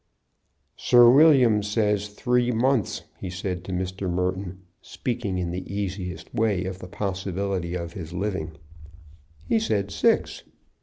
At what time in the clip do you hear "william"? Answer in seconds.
1.11-1.61